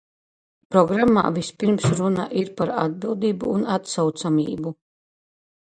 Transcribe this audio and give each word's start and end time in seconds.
Programmā 0.75 1.23
vispirms 1.35 1.85
runa 1.99 2.27
ir 2.41 2.49
par 2.63 2.73
atbildību 2.85 3.55
un 3.59 3.71
atsaucamību. 3.79 4.75